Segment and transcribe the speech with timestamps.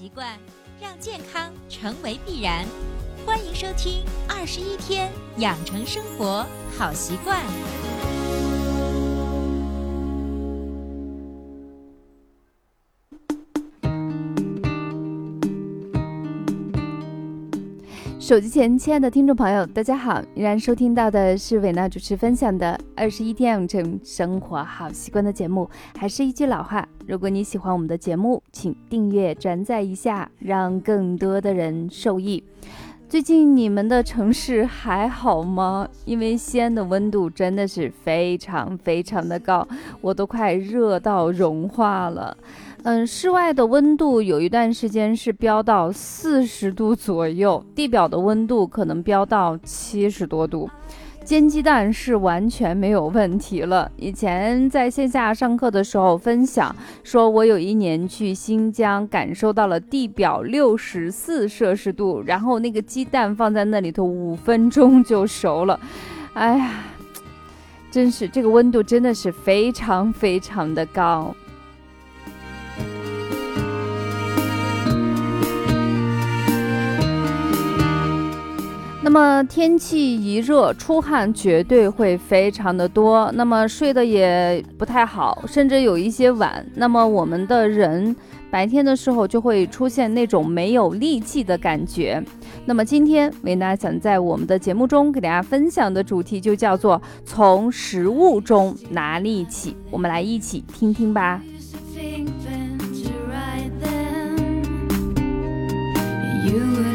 [0.00, 0.26] 习惯，
[0.80, 2.64] 让健康成为必然。
[3.26, 4.02] 欢迎收听
[4.34, 7.38] 《二十一天养成生活好习惯》。
[18.18, 20.22] 手机前，亲爱的听众朋友，大家好！
[20.34, 25.68] 依然收听到的是伟娜主持分享的《二十一天养成生活好习惯》的节目。
[25.98, 32.42] 还是一句老话，如果你喜欢我们的节目，请订阅、转载一下，让更多的人受益。
[33.08, 35.88] 最近你们的城市还好吗？
[36.04, 39.66] 因为西安的温度真的是非常非常的高，
[40.00, 42.36] 我都快热到融化了。
[42.84, 50.70] 嗯，室外的温度有一段时间是飙到四十度左右，地表的温度可能飙到七十多度。
[51.24, 53.90] 煎鸡蛋是完全没有问题了。
[53.96, 56.74] 以前在线下上课的时候分享，
[57.04, 65.78] 说我有一年去新疆，感受到了地表六十四摄氏度，然后那个鸡蛋放在那里头五分钟就熟了。
[66.32, 66.84] 哎呀，
[67.90, 71.32] 真是这个温度真的是非常非常的高。
[79.02, 86.64] 那么天气一热，出汗绝对会非常的多，那么睡得也不太好，甚至有一些晚。
[86.74, 88.14] 那么我们的人
[88.50, 92.22] 白天的时候就会出现那种没有力气的感觉。
[92.66, 101.42] 那么今天维娜想在我们的节目中给大家分享的主题就叫做从食物中拿力气，我们来一起听听吧。
[106.46, 106.89] You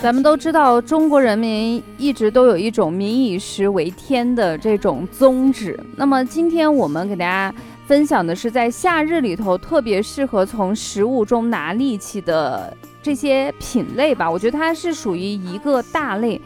[0.00, 5.78] 咱们都知道，中国人民一直都有一种“民以食为天”的这种宗旨。
[5.96, 7.52] 那么，今天我们给大家
[7.84, 14.30] 分享的是，在夏日里头特别适合从食物中拿力气的这些品类吧。
[14.30, 16.40] 我觉得它是属于一个大类。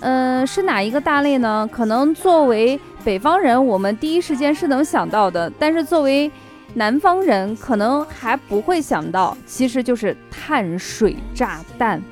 [0.00, 1.68] 嗯，是哪一个大类呢？
[1.70, 6.30] 可能作为北方人，我们第一时间是能想到的；但是作为
[6.72, 12.02] 南方人，可能还不会想到，其实就是碳水炸弹。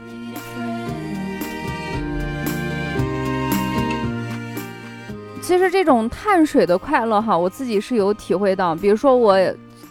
[5.42, 8.76] 其实这种碳水的快乐哈，我自己是有体会到。
[8.76, 9.36] 比如说我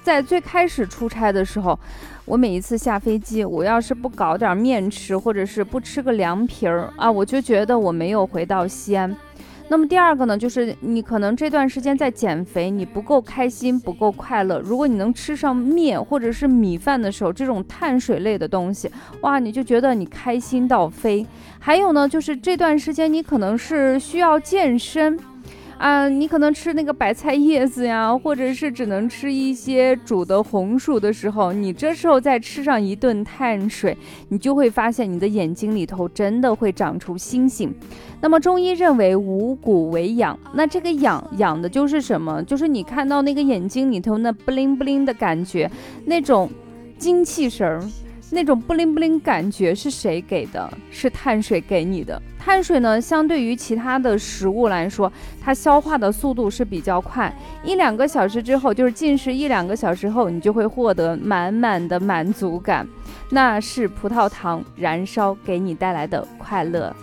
[0.02, 1.78] 在最开始出差的时候，
[2.24, 9.14] 我每一次下飞机，我要是不搞点面吃，或者是不吃个凉皮儿啊，我就觉得我没有回到西安。
[9.68, 14.58] 那么第二个呢，就是你可能这段时间在减肥，你不够开心，不够快乐。
[14.60, 21.26] 如果你能吃上面或者是米饭的时候，这种碳水类的东西，哇，你就觉得你开心到飞。
[21.60, 25.20] 还有呢，就是这段时间你可能是需要健身。
[25.82, 33.98] 啊，你可能吃那个白菜叶子呀，或者是只能吃一些煮的红薯的时候，你这时候再吃上一顿碳水，
[34.30, 37.74] 你就会发现你的眼睛里头真的会长出星星。
[38.22, 42.44] 那么中医认为五谷为养，那这个养养的就是什么？
[42.44, 45.68] 就是你看到那个眼睛里头那不灵不灵的感觉，
[46.06, 46.48] 那种
[47.00, 47.82] 精气神儿。
[48.32, 50.72] 那种不灵不灵感觉是谁给的？
[50.90, 52.20] 是碳水给你的。
[52.40, 57.32] 碳水呢，相对于其他的食物来说，它消化的速度是比较快，
[57.64, 62.88] 一两个小时之后，就是进食一两个小时后，你就会获得满满的满足感，
[63.30, 66.96] 那是葡萄糖燃烧给你带来的快乐。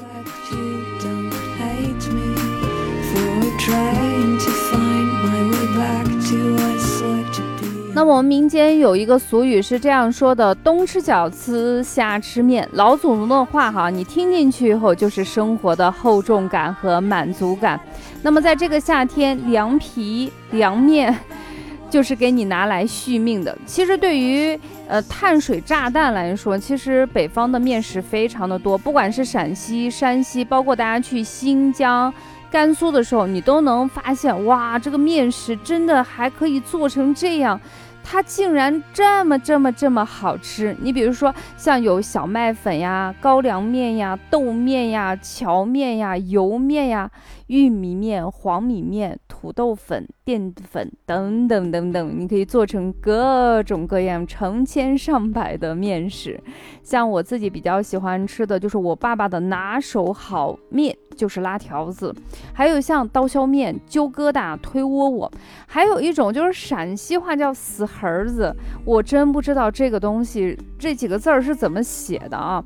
[7.98, 17.80] 那我们民间有一个俗语是这样说的：“冬吃饺子，夏吃面。”老祖宗的话哈，你听进去以后就是生活的厚重感和满足感。
[18.22, 21.12] 那么在这个夏天，凉皮、凉面
[21.90, 23.58] 就是给你拿来续命的。
[23.66, 24.56] 其实对于
[24.86, 32.14] 呃碳水炸弹来说，其实北方的面食非常的多，不管是陕西、山西，包括大家去新疆、
[32.48, 37.60] 甘肃的时候，你都能发现哇，这个面食真的还可以做成这样。
[38.10, 40.74] 它竟然这么这么这么好吃！
[40.80, 47.10] 你比如说，像有小麦粉呀、高粱面呀、豆面呀、荞面呀、油面呀、
[47.48, 56.40] 玉米面、黄米面、土豆粉、淀粉等等等等，你可以做成各种各样、成千上百的面食。
[56.82, 60.96] 像我自己比较喜欢吃的就是我爸爸的拿手好面。
[61.18, 62.14] 就是拉条子，
[62.54, 65.32] 还有像刀削面、揪疙瘩、推窝窝，
[65.66, 68.54] 还有一种就是陕西话叫死儿子，
[68.84, 72.62] 我真不知道这个东西这几个字儿是怎么写的啊？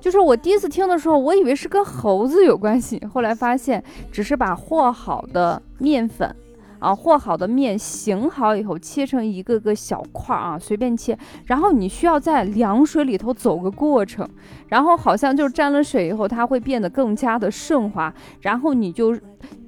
[0.00, 6.34] 就是我第一次听的时候，我以为是跟猴子有关系，后来发现只是把和好的面粉，
[6.78, 11.18] 啊，和好的面醒好以后，切成一个个小块儿啊，随便切。
[11.44, 14.26] 然后你需要在凉水里头走个过程，
[14.68, 18.12] 然后好像就沾了水以后，它会变得更加的顺滑。
[18.40, 19.14] 然后你就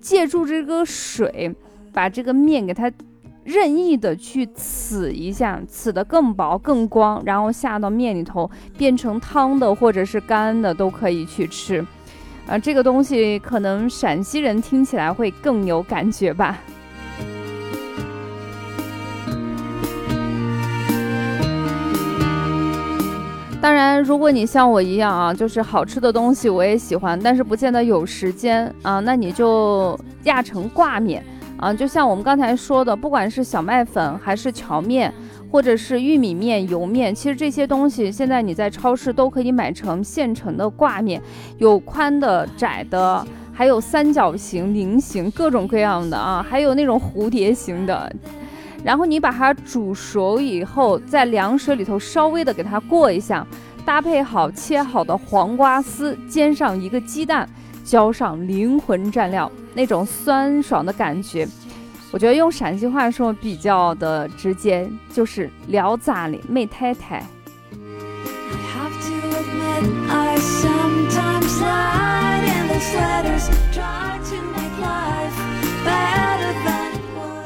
[0.01, 1.55] 借助这个水，
[1.93, 2.91] 把这个面给它
[3.45, 11.85] 任意的去呲一下，呲的更薄更光，然后下到面里头，变成汤的或者是干的都可以去吃。
[12.47, 16.59] 啊，这个东西可能陕西人听起来会更有感觉吧。
[23.61, 31.25] 当然，如果你像我一样啊，就是好吃的东西我也喜欢，但是不见得有时间啊，那你就压成挂面
[31.63, 35.15] 啊，就像我们刚才说的，不管是小麦粉还是荞面，
[35.49, 41.23] 或者是玉米面、油面，其实这些东西现在你在超市都可以买成现成的挂面，
[41.59, 48.13] 有宽的、窄的，还有三角形、菱形，各种各样的啊，还有那种蝴蝶形的。
[48.83, 53.47] 然后你把它煮熟以后，在凉水里头稍微的给它过一下，
[53.85, 57.49] 搭配好切好的黄瓜丝，煎上一个鸡蛋，
[57.85, 61.47] 浇上灵魂蘸料，那种酸爽的感觉，
[62.11, 67.25] 我觉得用陕西话说比较的直接，就是聊咋哩，美太太。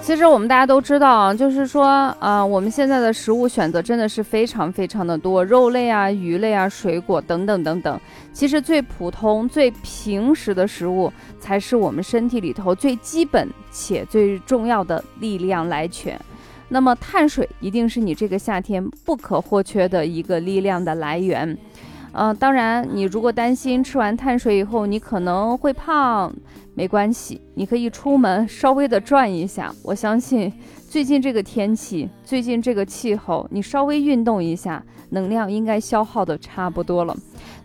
[0.06, 8.00] 其实我们大家都知道啊，就是说，呃，我们现在的食物选择真的是非常非常的多，肉类啊、鱼类啊、水果等等等等。
[8.32, 16.20] 其实最普通、最平时的食物，才是我们身体里头最基本且最重要的力量来源。
[16.68, 21.58] 那么，碳水一定是你这个夏天不可或缺的一个力量的来源。
[22.12, 26.32] 嗯，当然，你如果担心吃完碳水以后你可能会胖，
[26.74, 29.72] 没关系，你可以出门稍微的转一下。
[29.82, 30.52] 我相信
[30.88, 37.14] 最近这个天气，最近这个气候，你稍微运动一下，能量应该消耗的差不多了。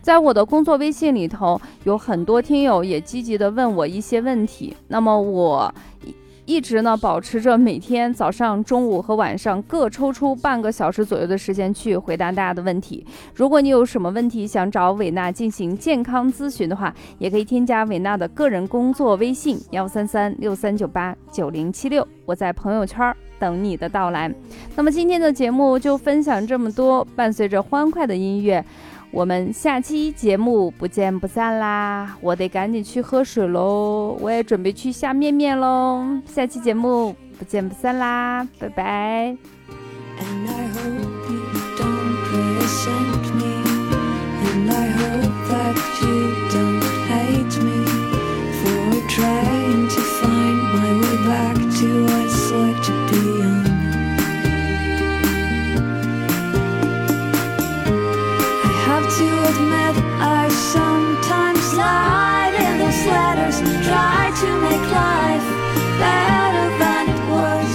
[0.02, 5.72] 在我的工作微信里头，有很多听友也积极的问我一些问题，那么我。
[6.44, 13.06] 一直呢，保持着每天早上、中午和晚上各抽出半个小时左右的时间去回答大家的问题。
[13.34, 24.32] 如果你有什么问题想找伟娜进行健康咨询的话，也可以添加伟娜的个人工作微信幺三三六三九八九零七六，我在朋友圈等你的到来。
[24.74, 28.64] 那么今天的节目就分享这么多，伴随着欢快的音乐。
[29.12, 32.16] 我们下期节目不见不散啦！
[32.22, 36.02] 我得赶紧去喝水喽，我也准备去下面面喽。
[36.24, 39.36] 下期节目不见不散啦，拜拜。
[63.60, 65.48] try to make life
[65.98, 67.72] better than it was.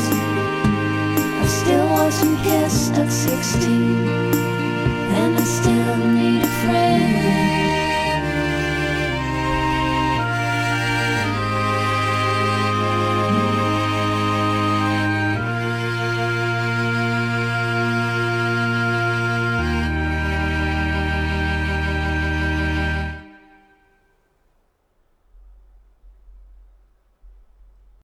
[1.42, 4.08] I still wasn't kissed at 16,
[5.20, 7.27] and I still need a friend.